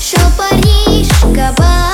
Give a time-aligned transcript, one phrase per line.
[0.00, 1.85] Шел Париж, кабак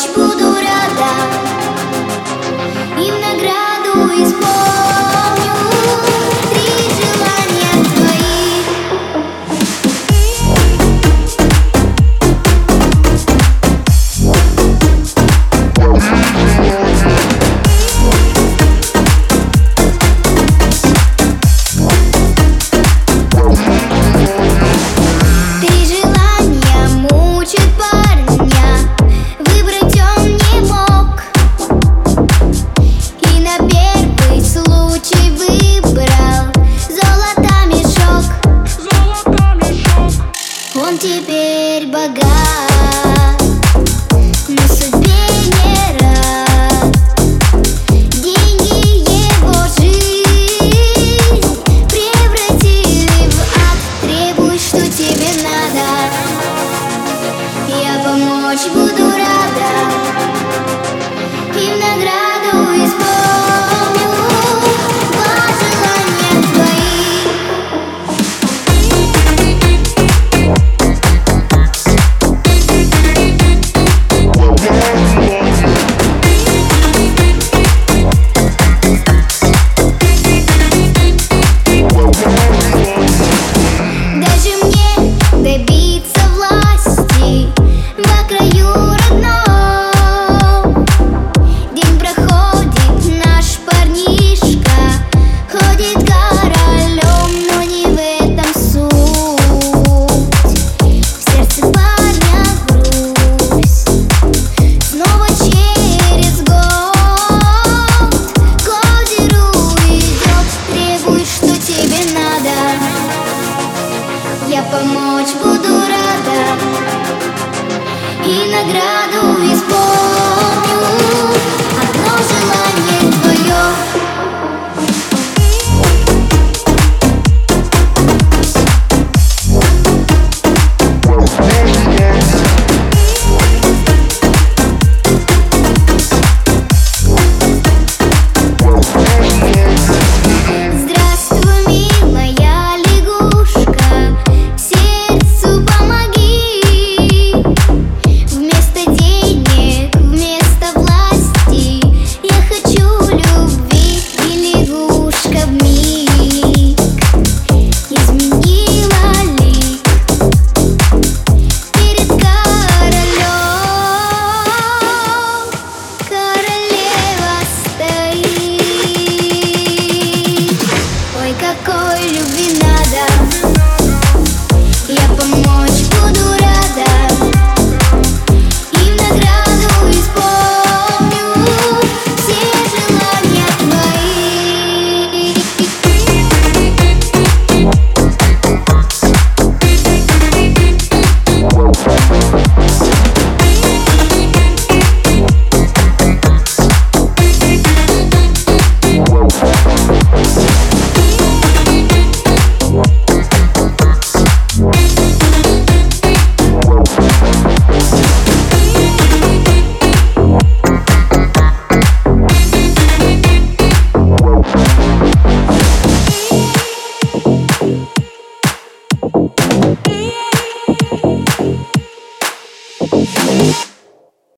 [0.00, 1.10] ночь буду рада
[2.98, 5.56] Им награду исполню
[6.50, 8.40] Три желания твои.
[41.60, 43.42] теперь богат.
[44.48, 46.92] Но судьбе не рад.
[48.22, 51.44] Деньги его жизнь
[51.88, 53.78] превратили в ад.
[54.00, 55.86] Требуй, что тебе надо.
[57.68, 58.99] Я помочь буду